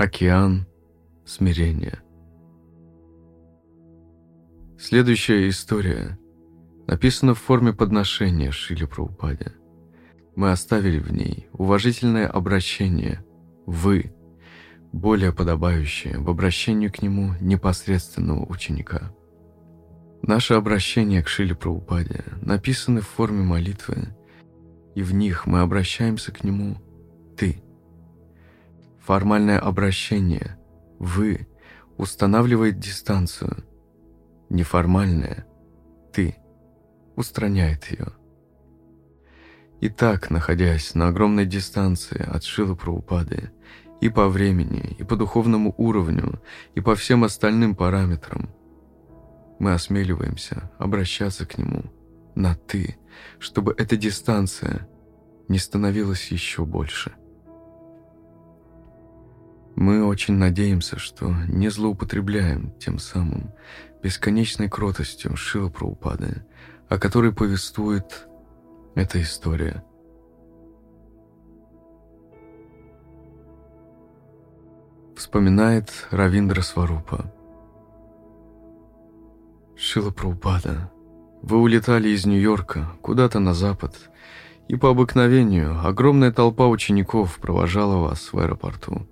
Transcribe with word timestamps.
Океан 0.00 0.66
смирения. 1.26 2.00
Следующая 4.78 5.46
история 5.50 6.18
написана 6.86 7.34
в 7.34 7.38
форме 7.38 7.74
подношения 7.74 8.50
Шили 8.50 8.86
Праупаде. 8.86 9.52
Мы 10.36 10.52
оставили 10.52 10.98
в 10.98 11.12
ней 11.12 11.48
уважительное 11.52 12.26
обращение 12.28 13.22
«вы», 13.66 14.14
более 14.90 15.34
подобающее 15.34 16.16
в 16.16 16.30
обращении 16.30 16.88
к 16.88 17.02
нему 17.02 17.34
непосредственного 17.38 18.46
ученика. 18.50 19.12
Наше 20.22 20.54
обращение 20.54 21.22
к 21.22 21.28
Шиле 21.28 21.54
Праупаде 21.54 22.24
написаны 22.40 23.02
в 23.02 23.06
форме 23.06 23.42
молитвы, 23.42 24.16
и 24.94 25.02
в 25.02 25.12
них 25.12 25.46
мы 25.46 25.60
обращаемся 25.60 26.32
к 26.32 26.42
нему 26.42 26.78
«ты». 27.36 27.62
Формальное 29.10 29.58
обращение 29.58 30.56
«вы» 31.00 31.48
устанавливает 31.96 32.78
дистанцию. 32.78 33.64
Неформальное 34.50 35.46
«ты» 36.12 36.36
устраняет 37.16 37.86
ее. 37.86 38.06
Итак, 39.80 40.30
находясь 40.30 40.94
на 40.94 41.08
огромной 41.08 41.44
дистанции 41.44 42.22
от 42.22 42.44
Шилы 42.44 42.76
Праупады 42.76 43.50
и 44.00 44.08
по 44.08 44.28
времени, 44.28 44.94
и 44.96 45.02
по 45.02 45.16
духовному 45.16 45.74
уровню, 45.76 46.40
и 46.76 46.80
по 46.80 46.94
всем 46.94 47.24
остальным 47.24 47.74
параметрам, 47.74 48.48
мы 49.58 49.72
осмеливаемся 49.72 50.70
обращаться 50.78 51.46
к 51.46 51.58
нему 51.58 51.82
на 52.36 52.54
«ты», 52.54 52.96
чтобы 53.40 53.74
эта 53.76 53.96
дистанция 53.96 54.88
не 55.48 55.58
становилась 55.58 56.28
еще 56.28 56.64
больше. 56.64 57.12
Мы 59.80 60.04
очень 60.04 60.34
надеемся, 60.34 60.98
что 60.98 61.34
не 61.48 61.70
злоупотребляем 61.70 62.70
тем 62.78 62.98
самым 62.98 63.54
бесконечной 64.02 64.68
кротостью 64.68 65.34
Шила 65.36 65.70
Праупады, 65.70 66.44
о 66.90 66.98
которой 66.98 67.32
повествует 67.32 68.28
эта 68.94 69.22
история. 69.22 69.82
Вспоминает 75.16 75.90
Равиндра 76.10 76.60
Сварупа. 76.60 77.32
Шила 79.76 80.10
Праупада, 80.10 80.92
вы 81.40 81.56
улетали 81.56 82.10
из 82.10 82.26
Нью-Йорка 82.26 82.92
куда-то 83.00 83.38
на 83.38 83.54
запад, 83.54 84.10
и 84.68 84.76
по 84.76 84.90
обыкновению 84.90 85.80
огромная 85.82 86.32
толпа 86.32 86.68
учеников 86.68 87.38
провожала 87.38 87.96
вас 87.96 88.34
в 88.34 88.38
аэропорту. 88.38 89.06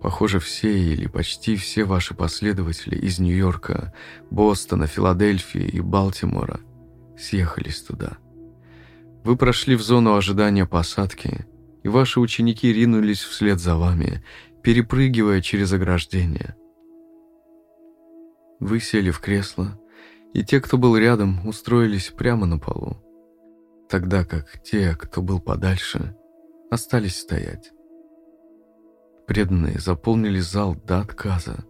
Похоже, 0.00 0.38
все 0.38 0.78
или 0.78 1.06
почти 1.06 1.56
все 1.56 1.84
ваши 1.84 2.14
последователи 2.14 2.96
из 2.96 3.18
Нью-Йорка, 3.18 3.92
Бостона, 4.30 4.86
Филадельфии 4.86 5.62
и 5.62 5.80
Балтимора 5.80 6.60
съехались 7.18 7.82
туда. 7.82 8.18
Вы 9.24 9.36
прошли 9.36 9.74
в 9.74 9.82
зону 9.82 10.14
ожидания 10.14 10.66
посадки, 10.66 11.46
и 11.82 11.88
ваши 11.88 12.20
ученики 12.20 12.72
ринулись 12.72 13.22
вслед 13.22 13.58
за 13.58 13.76
вами, 13.76 14.24
перепрыгивая 14.62 15.40
через 15.40 15.72
ограждение– 15.72 16.54
вы 18.60 18.80
сели 18.80 19.10
в 19.10 19.20
кресло, 19.20 19.78
и 20.34 20.44
те, 20.44 20.60
кто 20.60 20.78
был 20.78 20.96
рядом, 20.96 21.46
устроились 21.46 22.10
прямо 22.10 22.44
на 22.44 22.58
полу, 22.58 22.98
тогда 23.88 24.24
как 24.24 24.62
те, 24.64 24.96
кто 24.96 25.22
был 25.22 25.40
подальше, 25.40 26.16
остались 26.68 27.18
стоять. 27.18 27.72
Преданные 29.28 29.78
заполнили 29.78 30.40
зал 30.40 30.74
до 30.74 31.00
отказа. 31.00 31.62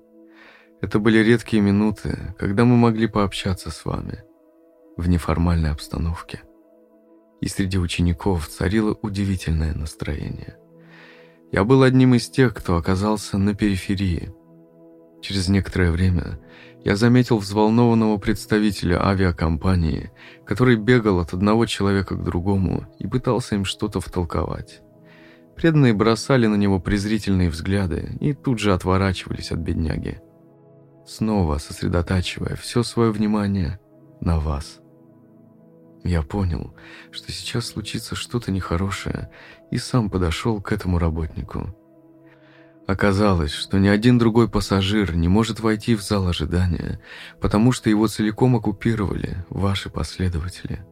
Это 0.81 1.01
были 1.01 1.19
редкие 1.19 1.61
минуты, 1.61 2.37
когда 2.39 2.65
мы 2.65 2.77
могли 2.77 3.09
пообщаться 3.09 3.73
с 3.73 3.85
вами 3.85 4.23
в 4.97 5.09
неформальной 5.09 5.73
обстановке. 5.73 6.43
И 7.41 7.49
среди 7.49 7.77
учеников 7.77 8.47
царило 8.47 8.97
удивительное 9.03 9.75
настроение. 9.75 10.57
Я 11.51 11.65
был 11.65 11.83
одним 11.83 12.15
из 12.15 12.31
тех, 12.31 12.55
кто 12.55 12.77
оказался 12.77 13.39
на 13.39 13.57
периферии. 13.57 14.33
Через 15.21 15.49
некоторое 15.49 15.91
время 15.91 16.39
я 16.85 16.95
заметил 16.95 17.39
взволнованного 17.39 18.19
представителя 18.19 19.05
авиакомпании, 19.05 20.13
который 20.47 20.77
бегал 20.77 21.19
от 21.19 21.33
одного 21.33 21.67
человека 21.67 22.15
к 22.15 22.23
другому 22.23 22.87
и 23.01 23.09
пытался 23.09 23.57
им 23.57 23.65
что-то 23.65 24.01
втолковать. 24.01 24.81
Преданные 25.59 25.93
бросали 25.93 26.47
на 26.47 26.55
него 26.55 26.79
презрительные 26.79 27.51
взгляды 27.51 28.17
и 28.21 28.33
тут 28.33 28.61
же 28.61 28.73
отворачивались 28.73 29.51
от 29.51 29.59
бедняги, 29.59 30.21
снова 31.05 31.59
сосредотачивая 31.59 32.55
все 32.55 32.85
свое 32.85 33.11
внимание 33.11 33.81
на 34.21 34.39
вас. 34.39 34.79
Я 36.05 36.23
понял, 36.23 36.77
что 37.11 37.33
сейчас 37.33 37.67
случится 37.67 38.15
что-то 38.15 38.53
нехорошее, 38.53 39.31
и 39.73 39.79
сам 39.79 40.11
подошел 40.11 40.63
к 40.63 40.71
этому 40.71 41.01
работнику. 41.01 41.75
Оказалось, 42.87 43.53
что 43.53 43.79
ни 43.79 43.89
один 43.89 44.17
другой 44.17 44.49
пассажир 44.49 45.17
не 45.17 45.27
может 45.27 45.59
войти 45.59 45.97
в 45.97 46.03
зал 46.03 46.29
ожидания, 46.29 47.01
потому 47.41 47.73
что 47.73 47.91
его 47.91 48.07
целиком 48.07 48.55
оккупировали 48.55 49.45
ваши 49.51 49.91
последователи. 49.91 50.87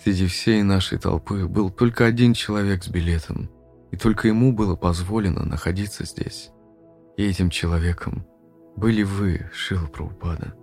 Среди 0.00 0.28
всей 0.28 0.62
нашей 0.62 0.98
толпы 0.98 1.46
был 1.46 1.68
только 1.70 2.06
один 2.06 2.32
человек 2.32 2.84
с 2.84 2.88
билетом, 2.88 3.50
и 3.92 3.96
только 3.96 4.26
ему 4.26 4.52
было 4.52 4.74
позволено 4.74 5.44
находиться 5.44 6.04
здесь. 6.04 6.50
И 7.16 7.24
этим 7.24 7.50
человеком 7.50 8.26
были 8.74 9.04
вы, 9.04 9.48
Шила 9.52 9.86
Праупада. 9.86 10.54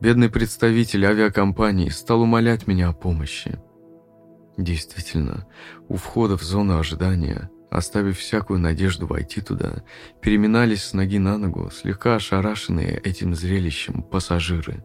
Бедный 0.00 0.30
представитель 0.30 1.04
авиакомпании 1.06 1.88
стал 1.88 2.20
умолять 2.20 2.68
меня 2.68 2.90
о 2.90 2.92
помощи. 2.92 3.58
Действительно, 4.56 5.46
у 5.88 5.96
входа 5.96 6.36
в 6.36 6.42
зону 6.42 6.78
ожидания– 6.78 7.50
оставив 7.70 8.18
всякую 8.18 8.60
надежду 8.60 9.06
войти 9.06 9.40
туда, 9.40 9.82
переминались 10.20 10.84
с 10.84 10.92
ноги 10.92 11.18
на 11.18 11.38
ногу, 11.38 11.70
слегка 11.70 12.16
ошарашенные 12.16 12.98
этим 12.98 13.34
зрелищем 13.34 14.02
пассажиры. 14.02 14.84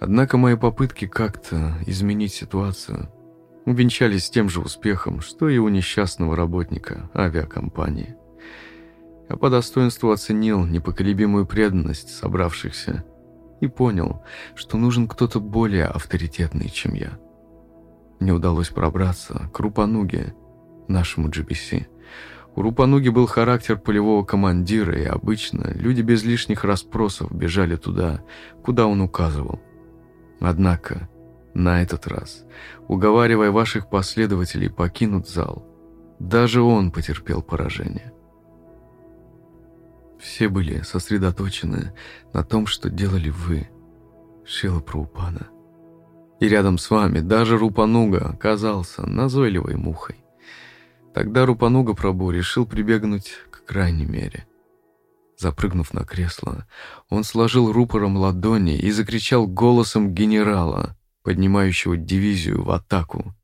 Однако 0.00 0.36
мои 0.36 0.56
попытки 0.56 1.06
как-то 1.06 1.74
изменить 1.86 2.32
ситуацию 2.32 3.08
увенчались 3.64 4.30
тем 4.30 4.48
же 4.48 4.60
успехом, 4.60 5.20
что 5.20 5.48
и 5.48 5.58
у 5.58 5.68
несчастного 5.68 6.36
работника 6.36 7.10
авиакомпании. 7.14 8.16
Я 9.28 9.36
по 9.36 9.50
достоинству 9.50 10.10
оценил 10.10 10.64
непоколебимую 10.66 11.46
преданность 11.46 12.10
собравшихся 12.10 13.04
и 13.60 13.68
понял, 13.68 14.22
что 14.54 14.76
нужен 14.76 15.06
кто-то 15.08 15.40
более 15.40 15.86
авторитетный, 15.86 16.68
чем 16.68 16.94
я. 16.94 17.18
Мне 18.18 18.32
удалось 18.32 18.68
пробраться 18.68 19.50
к 19.52 19.58
Рупануге, 19.60 20.34
нашему 20.88 21.28
GBC. 21.28 21.86
У 22.54 22.62
Рупануги 22.62 23.08
был 23.08 23.26
характер 23.26 23.78
полевого 23.78 24.24
командира, 24.24 25.00
и 25.00 25.04
обычно 25.04 25.72
люди 25.74 26.02
без 26.02 26.22
лишних 26.22 26.64
расспросов 26.64 27.32
бежали 27.32 27.76
туда, 27.76 28.22
куда 28.62 28.86
он 28.86 29.00
указывал. 29.00 29.60
Однако, 30.40 31.08
на 31.54 31.82
этот 31.82 32.06
раз, 32.06 32.44
уговаривая 32.88 33.50
ваших 33.50 33.90
последователей 33.90 34.70
покинуть 34.70 35.28
зал, 35.28 35.66
даже 36.18 36.62
он 36.62 36.90
потерпел 36.90 37.42
поражение. 37.42 38.12
Все 40.18 40.48
были 40.48 40.82
сосредоточены 40.82 41.92
на 42.32 42.44
том, 42.44 42.66
что 42.66 42.88
делали 42.88 43.30
вы, 43.30 43.68
Шила 44.44 44.80
Праупана. 44.80 45.48
И 46.40 46.48
рядом 46.48 46.78
с 46.78 46.90
вами 46.90 47.20
даже 47.20 47.58
Рупануга 47.58 48.28
оказался 48.28 49.06
назойливой 49.06 49.76
мухой. 49.76 50.16
Тогда 51.14 51.44
Рупануга 51.44 51.94
Прабу 51.94 52.30
решил 52.30 52.66
прибегнуть 52.66 53.32
к 53.50 53.64
крайней 53.64 54.06
мере. 54.06 54.46
Запрыгнув 55.36 55.92
на 55.92 56.04
кресло, 56.04 56.66
он 57.08 57.24
сложил 57.24 57.72
рупором 57.72 58.16
ладони 58.16 58.78
и 58.78 58.90
закричал 58.90 59.46
голосом 59.46 60.14
генерала, 60.14 60.96
поднимающего 61.22 61.96
дивизию 61.96 62.62
в 62.62 62.70
атаку. 62.70 63.34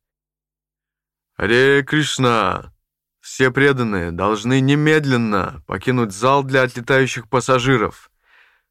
«Аре 1.37 1.83
Кришна! 1.83 2.73
Все 3.21 3.51
преданные 3.51 4.11
должны 4.11 4.61
немедленно 4.61 5.63
покинуть 5.67 6.13
зал 6.13 6.43
для 6.43 6.63
отлетающих 6.63 7.29
пассажиров. 7.29 8.11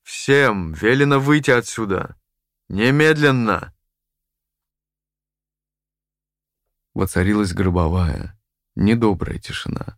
Всем 0.04 0.74
велено 0.74 1.20
выйти 1.20 1.52
отсюда. 1.52 2.16
Немедленно!» 2.70 3.74
Воцарилась 6.94 7.54
гробовая, 7.54 8.38
Недобрая 8.76 9.40
тишина. 9.40 9.98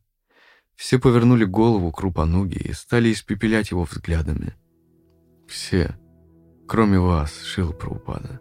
Все 0.75 0.99
повернули 0.99 1.43
голову 1.43 1.91
к 1.91 1.99
Рупануге 1.99 2.59
и 2.59 2.71
стали 2.71 3.11
испепелять 3.11 3.71
его 3.71 3.83
взглядами. 3.83 4.55
Все, 5.49 5.97
кроме 6.65 6.97
вас, 6.99 7.41
Шила 7.43 7.73
Праупада. 7.73 8.39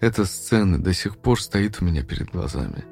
Эта 0.00 0.24
сцена 0.24 0.80
до 0.80 0.92
сих 0.92 1.18
пор 1.18 1.40
стоит 1.40 1.80
у 1.80 1.84
меня 1.84 2.04
перед 2.04 2.30
глазами. 2.30 2.84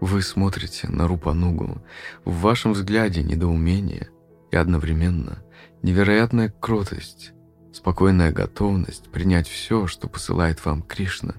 Вы 0.00 0.22
смотрите 0.22 0.88
на 0.88 1.08
Рупанугу, 1.08 1.82
в 2.24 2.40
вашем 2.40 2.74
взгляде 2.74 3.24
недоумение 3.24 4.10
и 4.52 4.56
одновременно 4.56 5.42
невероятная 5.82 6.48
кротость, 6.48 7.32
спокойная 7.72 8.30
готовность 8.30 9.10
принять 9.10 9.48
все, 9.48 9.88
что 9.88 10.08
посылает 10.08 10.64
вам 10.64 10.82
Кришна. 10.82 11.34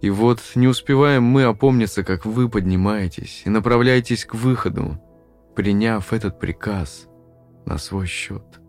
И 0.00 0.08
вот 0.08 0.40
не 0.54 0.66
успеваем 0.66 1.22
мы 1.22 1.44
опомниться, 1.44 2.02
как 2.04 2.24
вы 2.24 2.48
поднимаетесь 2.48 3.42
и 3.44 3.50
направляетесь 3.50 4.24
к 4.24 4.34
выходу, 4.34 4.98
приняв 5.54 6.14
этот 6.14 6.40
приказ 6.40 7.06
на 7.66 7.76
свой 7.76 8.06
счет. 8.06 8.60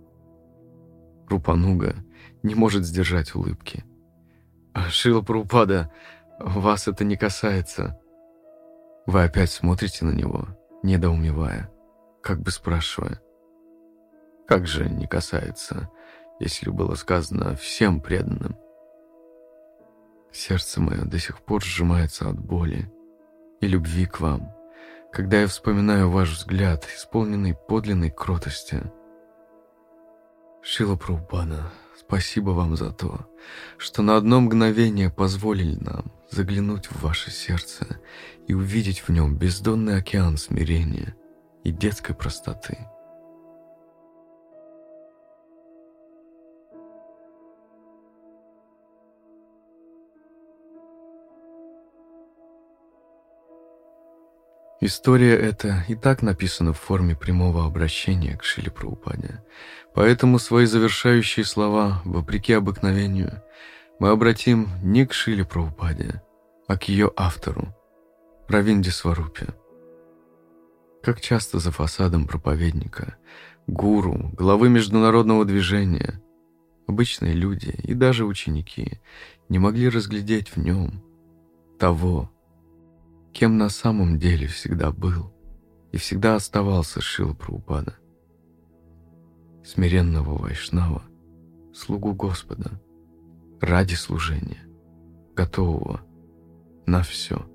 Рупануга 1.30 1.96
не 2.44 2.54
может 2.54 2.86
сдержать 2.86 3.34
улыбки. 3.34 3.86
Шила 4.90 5.22
Прупада, 5.22 5.92
вас 6.40 6.88
это 6.88 7.04
не 7.04 7.16
касается. 7.16 8.00
Вы 9.06 9.24
опять 9.24 9.52
смотрите 9.52 10.04
на 10.06 10.12
него, 10.12 10.48
недоумевая, 10.84 11.72
как 12.22 12.42
бы 12.42 12.52
спрашивая. 12.52 13.22
Как 14.48 14.68
же 14.68 14.90
не 14.90 15.08
касается, 15.08 15.90
если 16.40 16.70
было 16.70 16.96
сказано 16.96 17.56
всем 17.56 18.02
преданным? 18.02 18.58
Сердце 20.32 20.82
мое 20.82 21.06
до 21.06 21.20
сих 21.20 21.42
пор 21.42 21.64
сжимается 21.64 22.30
от 22.30 22.40
боли 22.40 22.92
и 23.62 23.68
любви 23.68 24.06
к 24.06 24.20
вам, 24.20 24.54
когда 25.12 25.40
я 25.40 25.48
вспоминаю 25.48 26.10
ваш 26.12 26.32
взгляд, 26.32 26.86
исполненный 26.94 27.56
подлинной 27.56 28.10
кротости. 28.12 28.82
Шила 30.62 30.98
Прабхупада, 30.98 31.72
спасибо 31.98 32.52
вам 32.52 32.76
за 32.76 32.92
то, 32.92 33.28
что 33.78 34.02
на 34.02 34.18
одно 34.18 34.42
мгновение 34.42 35.10
позволили 35.10 35.76
нам 35.76 36.12
заглянуть 36.30 36.88
в 36.88 37.02
ваше 37.02 37.32
сердце 37.32 38.00
и 38.48 38.54
увидеть 38.54 39.00
в 39.00 39.10
нем 39.10 39.36
бездонный 39.36 39.98
океан 39.98 40.38
смирения 40.38 41.16
и 41.64 41.72
детской 41.72 42.16
простоты. 42.16 42.78
История 54.82 55.36
эта 55.36 55.86
и 55.88 55.96
так 55.96 56.22
написана 56.22 56.74
в 56.74 56.80
форме 56.80 57.16
прямого 57.16 57.66
обращения 57.66 58.36
к 58.36 58.44
Шиле 58.44 58.70
Праупаде, 58.70 59.42
поэтому 59.94 60.38
свои 60.38 60.66
завершающие 60.66 61.46
слова, 61.46 62.02
вопреки 62.04 62.52
обыкновению, 62.52 63.42
мы 64.00 64.10
обратим 64.10 64.68
не 64.84 65.06
к 65.06 65.14
Шиле 65.14 65.46
Праупаде, 65.46 66.22
а 66.68 66.78
к 66.78 66.90
ее 66.90 67.10
автору, 67.16 67.74
Равинде 68.50 68.92
Сварупе. 68.92 69.48
Как 71.02 71.22
часто 71.22 71.60
за 71.60 71.72
фасадом 71.72 72.28
проповедника, 72.28 73.16
гуру, 73.68 74.32
главы 74.34 74.68
международного 74.68 75.46
движения, 75.46 76.22
обычные 76.86 77.34
люди 77.34 77.74
и 77.84 77.94
даже 77.94 78.26
ученики 78.26 79.00
не 79.48 79.58
могли 79.58 79.88
разглядеть 79.88 80.50
в 80.50 80.58
нем 80.58 81.02
того, 81.80 82.30
кем 83.36 83.58
на 83.58 83.68
самом 83.68 84.18
деле 84.18 84.48
всегда 84.48 84.92
был 84.94 85.34
и 85.92 85.98
всегда 85.98 86.36
оставался 86.36 87.02
Шила 87.02 87.34
Прабхупада. 87.34 87.98
Смиренного 89.62 90.38
Вайшнава, 90.38 91.04
слугу 91.74 92.14
Господа, 92.14 92.80
ради 93.60 93.96
служения, 93.96 94.66
готового 95.36 96.00
на 96.86 97.04
все. 97.04 97.46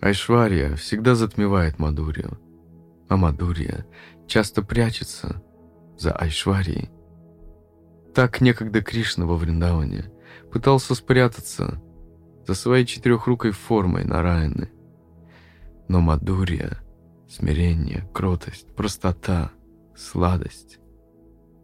Айшвария 0.00 0.76
всегда 0.76 1.16
затмевает 1.16 1.80
Мадурию, 1.80 2.38
а 3.08 3.16
Мадурия 3.16 3.84
часто 4.28 4.62
прячется 4.62 5.42
за 5.98 6.12
Айшварией. 6.12 6.88
Так 8.14 8.40
некогда 8.40 8.80
Кришна 8.80 9.26
во 9.26 9.34
Вриндаване 9.34 10.12
пытался 10.52 10.94
спрятаться 10.94 11.82
за 12.46 12.54
своей 12.54 12.86
четырехрукой 12.86 13.52
формой 13.52 14.04
Нараяны. 14.04 14.70
Но 15.88 16.00
Мадурия, 16.00 16.78
смирение, 17.28 18.08
кротость, 18.12 18.74
простота, 18.74 19.52
сладость 19.96 20.78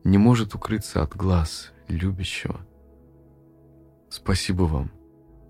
не 0.05 0.19
может 0.19 0.55
укрыться 0.55 1.03
от 1.03 1.15
глаз 1.15 1.73
любящего. 1.89 2.61
Спасибо 4.11 4.63
вам, 4.63 4.91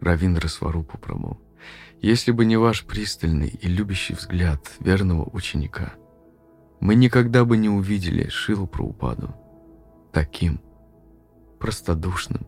Равиндра 0.01 0.49
Сварупу 0.49 0.99
Праму. 0.99 1.41
Если 2.01 2.33
бы 2.33 2.45
не 2.45 2.57
ваш 2.57 2.85
пристальный 2.85 3.49
и 3.49 3.69
любящий 3.69 4.15
взгляд 4.15 4.61
верного 4.81 5.29
ученика, 5.33 5.95
мы 6.81 6.95
никогда 6.95 7.45
бы 7.45 7.57
не 7.57 7.69
увидели 7.69 8.29
Шилу 8.29 8.67
Праупаду 8.67 9.35
таким 10.13 10.61
простодушным 11.59 12.47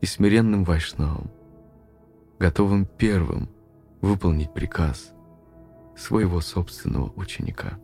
и 0.00 0.06
смиренным 0.06 0.64
вайшнавом, 0.64 1.30
готовым 2.38 2.86
первым 2.86 3.48
выполнить 4.00 4.52
приказ 4.52 5.12
своего 5.96 6.40
собственного 6.40 7.12
ученика. 7.16 7.78